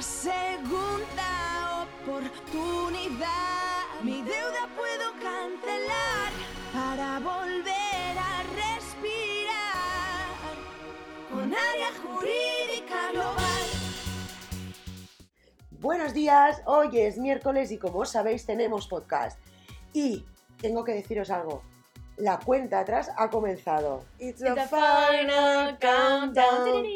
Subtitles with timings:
[0.00, 3.28] una segunda oportunidad.
[4.02, 6.32] Mi deuda puedo cancelar
[6.72, 10.24] para volver a respirar
[11.30, 13.66] con área jurídica global.
[15.70, 19.38] Buenos días, hoy es miércoles y como sabéis tenemos podcast.
[19.92, 20.24] Y
[20.62, 21.62] tengo que deciros algo,
[22.16, 24.04] la cuenta atrás ha comenzado.
[24.18, 26.86] It's the final countdown.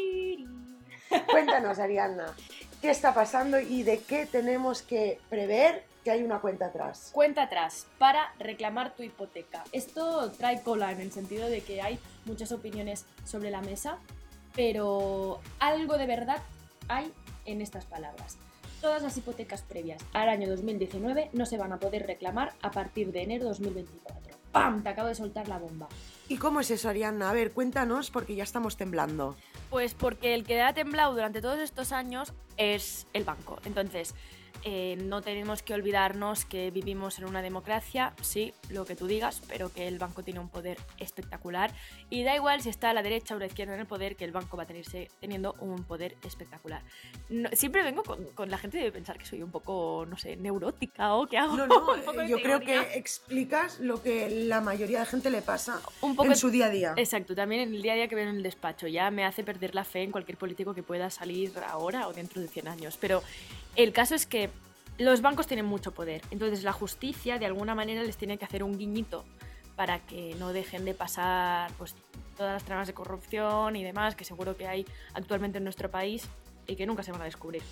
[1.30, 2.34] Cuéntanos, Ariadna,
[2.84, 7.08] ¿qué está pasando y de qué tenemos que prever que hay una cuenta atrás?
[7.14, 9.64] Cuenta atrás para reclamar tu hipoteca.
[9.72, 13.96] Esto trae cola en el sentido de que hay muchas opiniones sobre la mesa,
[14.54, 16.42] pero algo de verdad
[16.88, 17.10] hay
[17.46, 18.36] en estas palabras.
[18.82, 23.12] Todas las hipotecas previas al año 2019 no se van a poder reclamar a partir
[23.12, 24.13] de enero 2024.
[24.54, 24.84] ¡Pam!
[24.84, 25.88] Te acabo de soltar la bomba.
[26.28, 27.28] ¿Y cómo es eso, Ariadna?
[27.28, 29.36] A ver, cuéntanos porque ya estamos temblando.
[29.68, 33.58] Pues porque el que ha temblado durante todos estos años es el banco.
[33.64, 34.14] Entonces,
[34.64, 39.42] eh, no tenemos que olvidarnos que vivimos en una democracia, sí, lo que tú digas,
[39.46, 41.70] pero que el banco tiene un poder espectacular.
[42.10, 44.16] Y da igual si está a la derecha o a la izquierda en el poder,
[44.16, 46.82] que el banco va a tenerse teniendo un poder espectacular.
[47.28, 50.36] No- siempre vengo con, con la gente de pensar que soy un poco, no sé,
[50.36, 51.56] neurótica o que hago.
[51.56, 55.30] No, no, un poco de yo creo que explicas lo que la mayoría de gente
[55.30, 56.94] le pasa Un poco en su día a día.
[56.96, 58.86] Exacto, también en el día a día que veo en el despacho.
[58.88, 62.40] Ya me hace perder la fe en cualquier político que pueda salir ahora o dentro
[62.40, 62.96] de 100 años.
[63.00, 63.22] Pero
[63.76, 64.50] el caso es que
[64.98, 66.22] los bancos tienen mucho poder.
[66.30, 69.24] Entonces la justicia de alguna manera les tiene que hacer un guiñito
[69.76, 71.94] para que no dejen de pasar pues,
[72.36, 76.28] todas las tramas de corrupción y demás que seguro que hay actualmente en nuestro país
[76.66, 77.62] y que nunca se van a descubrir.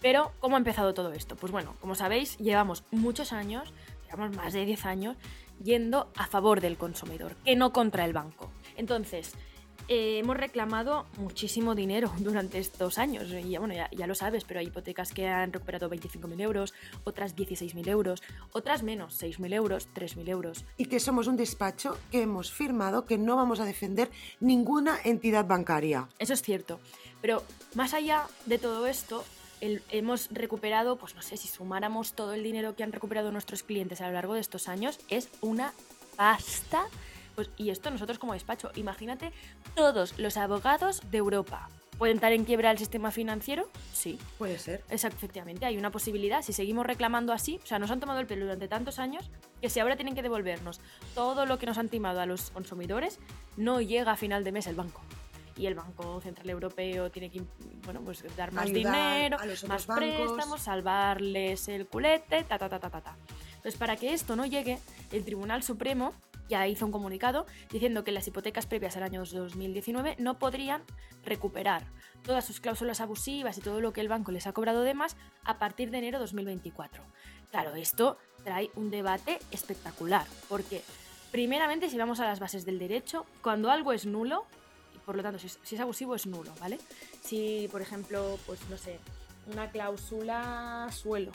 [0.00, 1.36] Pero, ¿cómo ha empezado todo esto?
[1.36, 3.72] Pues bueno, como sabéis, llevamos muchos años,
[4.04, 5.16] llevamos más de 10 años,
[5.62, 8.50] yendo a favor del consumidor, que no contra el banco.
[8.76, 9.34] Entonces,
[9.86, 13.28] eh, hemos reclamado muchísimo dinero durante estos años.
[13.30, 16.74] Y ya, bueno, ya, ya lo sabes, pero hay hipotecas que han recuperado 25.000 euros,
[17.04, 20.64] otras 16.000 euros, otras menos, 6.000 euros, 3.000 euros.
[20.76, 25.46] Y que somos un despacho que hemos firmado que no vamos a defender ninguna entidad
[25.46, 26.08] bancaria.
[26.18, 26.80] Eso es cierto.
[27.20, 27.42] Pero
[27.74, 29.24] más allá de todo esto,
[29.60, 33.62] el- hemos recuperado, pues no sé, si sumáramos todo el dinero que han recuperado nuestros
[33.64, 35.72] clientes a lo largo de estos años, es una
[36.16, 36.86] pasta.
[37.38, 39.32] Pues, y esto nosotros como despacho, imagínate
[39.76, 41.68] todos los abogados de Europa.
[41.96, 43.68] ¿Pueden estar en quiebra el sistema financiero?
[43.92, 44.18] Sí.
[44.38, 44.82] Puede ser.
[44.90, 46.42] Exacto, efectivamente, hay una posibilidad.
[46.42, 49.70] Si seguimos reclamando así, o sea, nos han tomado el pelo durante tantos años que
[49.70, 50.80] si ahora tienen que devolvernos
[51.14, 53.20] todo lo que nos han timado a los consumidores,
[53.56, 55.00] no llega a final de mes el banco.
[55.56, 57.42] Y el Banco Central Europeo tiene que
[57.84, 60.32] bueno, pues dar más Ayudar dinero, a los otros más bancos.
[60.32, 63.16] préstamos, salvarles el culete, ta, ta, ta, ta, ta, ta.
[63.54, 64.80] Entonces, para que esto no llegue,
[65.12, 66.14] el Tribunal Supremo
[66.48, 70.82] ya hizo un comunicado diciendo que las hipotecas previas al año 2019 no podrían
[71.24, 71.84] recuperar
[72.22, 75.16] todas sus cláusulas abusivas y todo lo que el banco les ha cobrado de más
[75.44, 77.02] a partir de enero 2024.
[77.50, 80.82] Claro, esto trae un debate espectacular, porque
[81.30, 84.44] primeramente si vamos a las bases del derecho, cuando algo es nulo,
[84.94, 86.78] y por lo tanto si es, si es abusivo es nulo, ¿vale?
[87.22, 88.98] Si, por ejemplo, pues no sé,
[89.50, 91.32] una cláusula suelo,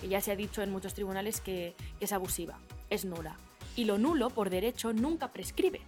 [0.00, 2.58] que ya se ha dicho en muchos tribunales que es abusiva,
[2.90, 3.36] es nula.
[3.76, 5.80] Y lo nulo, por derecho, nunca prescribe.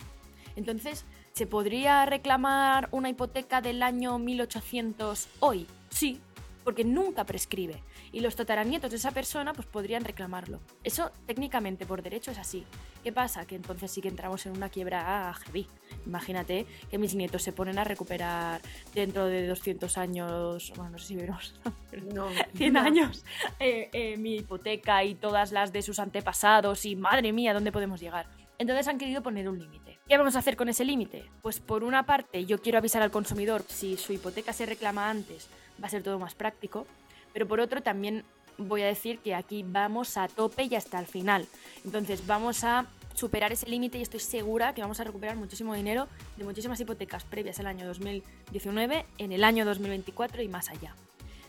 [0.56, 5.66] Entonces, ¿se podría reclamar una hipoteca del año 1800 hoy?
[5.90, 6.20] Sí,
[6.64, 7.82] porque nunca prescribe.
[8.12, 10.60] Y los tataranietos de esa persona pues podrían reclamarlo.
[10.84, 12.64] Eso técnicamente por derecho es así.
[13.02, 13.46] ¿Qué pasa?
[13.46, 15.66] Que entonces sí que entramos en una quiebra heavy.
[16.06, 18.60] Imagínate que mis nietos se ponen a recuperar
[18.94, 21.54] dentro de 200 años, bueno, no sé si veremos,
[22.14, 22.28] No.
[22.54, 23.24] 100 años,
[23.58, 28.00] eh, eh, mi hipoteca y todas las de sus antepasados y madre mía, ¿dónde podemos
[28.00, 28.26] llegar?
[28.58, 29.98] Entonces han querido poner un límite.
[30.08, 31.30] ¿Qué vamos a hacer con ese límite?
[31.42, 35.48] Pues por una parte yo quiero avisar al consumidor si su hipoteca se reclama antes,
[35.82, 36.86] va a ser todo más práctico,
[37.32, 38.24] pero por otro también
[38.58, 41.46] voy a decir que aquí vamos a tope y hasta el final.
[41.84, 46.06] Entonces vamos a superar ese límite y estoy segura que vamos a recuperar muchísimo dinero
[46.36, 50.94] de muchísimas hipotecas previas al año 2019, en el año 2024 y más allá.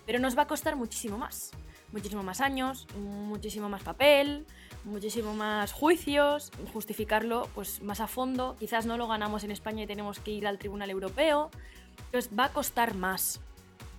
[0.05, 1.51] Pero nos va a costar muchísimo más.
[1.91, 4.45] Muchísimo más años, muchísimo más papel,
[4.83, 8.55] muchísimo más juicios, justificarlo pues más a fondo.
[8.59, 11.49] Quizás no lo ganamos en España y tenemos que ir al Tribunal Europeo.
[12.05, 13.41] Entonces va a costar más.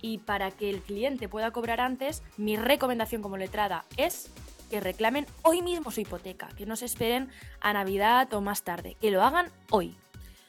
[0.01, 4.31] Y para que el cliente pueda cobrar antes, mi recomendación como letrada es
[4.69, 8.95] que reclamen hoy mismo su hipoteca, que no se esperen a Navidad o más tarde,
[8.99, 9.97] que lo hagan hoy.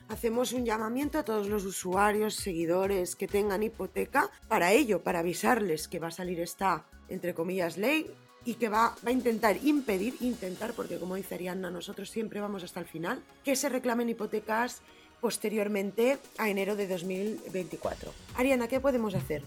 [0.08, 5.88] Hacemos un llamamiento a todos los usuarios, seguidores que tengan hipoteca para ello, para avisarles
[5.88, 8.10] que va a salir esta, entre comillas, ley
[8.44, 12.80] y que va, a intentar impedir, intentar, porque como dice Arianna, nosotros siempre vamos hasta
[12.80, 14.82] el final, que se reclamen hipotecas
[15.22, 18.12] posteriormente a enero de 2024.
[18.34, 19.44] Ariana, ¿qué podemos hacer?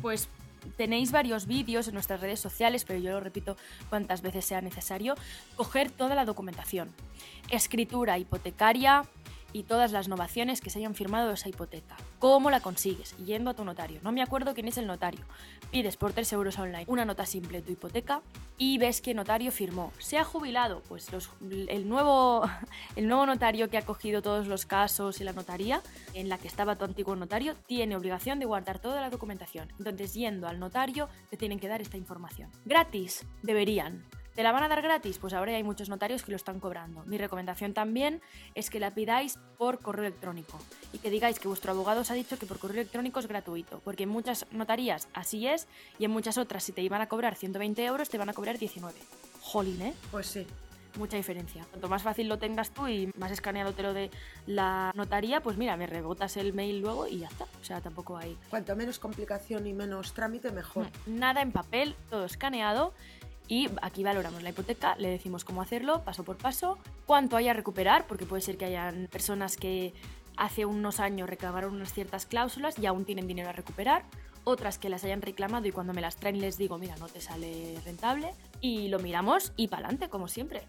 [0.00, 0.26] Pues
[0.78, 3.56] tenéis varios vídeos en nuestras redes sociales, pero yo lo repito
[3.90, 5.14] cuantas veces sea necesario,
[5.54, 6.88] coger toda la documentación.
[7.50, 9.04] Escritura hipotecaria,
[9.52, 11.96] y todas las novaciones que se hayan firmado de esa hipoteca.
[12.18, 13.16] ¿Cómo la consigues?
[13.18, 14.00] Yendo a tu notario.
[14.02, 15.24] No me acuerdo quién es el notario.
[15.70, 18.20] Pides por 3 euros online una nota simple de tu hipoteca
[18.56, 19.92] y ves qué notario firmó.
[19.98, 20.82] ¿Se ha jubilado?
[20.88, 21.08] Pues
[21.50, 22.42] el, nuevo,
[22.96, 25.82] el nuevo notario que ha cogido todos los casos y la notaría
[26.14, 29.68] en la que estaba tu antiguo notario tiene obligación de guardar toda la documentación.
[29.78, 32.50] Entonces, yendo al notario, te tienen que dar esta información.
[32.64, 34.04] Gratis, deberían.
[34.38, 35.18] ¿Te la van a dar gratis?
[35.18, 37.02] Pues ahora hay muchos notarios que lo están cobrando.
[37.06, 38.22] Mi recomendación también
[38.54, 40.60] es que la pidáis por correo electrónico
[40.92, 43.80] y que digáis que vuestro abogado os ha dicho que por correo electrónico es gratuito,
[43.82, 45.66] porque en muchas notarías así es
[45.98, 48.58] y en muchas otras si te iban a cobrar 120 euros te van a cobrar
[48.58, 48.96] 19.
[49.40, 49.94] Jolín, ¿eh?
[50.12, 50.46] Pues sí
[50.96, 51.64] mucha diferencia.
[51.70, 54.10] Cuanto más fácil lo tengas tú y más escaneado te lo de
[54.46, 57.44] la notaría, pues mira, me rebotas el mail luego y ya está.
[57.60, 58.36] O sea, tampoco hay.
[58.50, 60.86] Cuanto menos complicación y menos trámite, mejor.
[61.06, 62.94] Nada en papel, todo escaneado
[63.48, 67.54] y aquí valoramos la hipoteca, le decimos cómo hacerlo, paso por paso, cuánto hay a
[67.54, 69.94] recuperar, porque puede ser que hayan personas que
[70.36, 74.04] hace unos años reclamaron unas ciertas cláusulas y aún tienen dinero a recuperar,
[74.44, 77.20] otras que las hayan reclamado y cuando me las traen les digo, mira, no te
[77.20, 80.62] sale rentable, y lo miramos y para adelante, como siempre.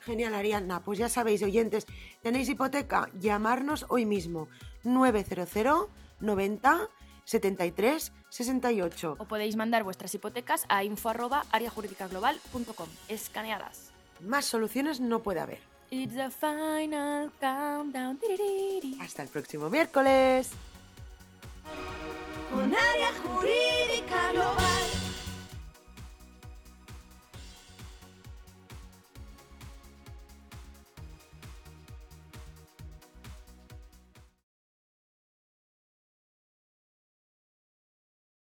[0.00, 0.80] Genial, Ariadna.
[0.80, 1.86] Pues ya sabéis, oyentes,
[2.22, 4.48] tenéis hipoteca, llamarnos hoy mismo.
[4.84, 5.88] 900
[6.20, 6.88] 90
[7.28, 9.16] 73 68.
[9.18, 13.90] O podéis mandar vuestras hipotecas a info@areajurídicaglobal.com, escaneadas.
[14.20, 15.58] Más soluciones no puede haber.
[15.90, 18.18] It's the final countdown.
[19.00, 20.52] Hasta el próximo miércoles.
[22.50, 24.32] Con área jurídica.